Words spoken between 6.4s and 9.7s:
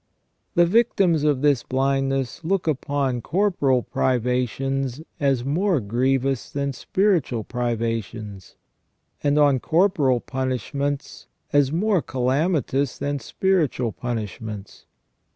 than spiritual privations, and on